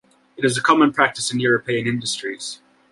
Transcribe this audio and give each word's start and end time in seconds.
It 0.35 0.43
is 0.45 0.57
a 0.57 0.63
common 0.63 0.91
practice 0.93 1.31
in 1.31 1.39
European 1.39 1.85
industries. 1.85 2.59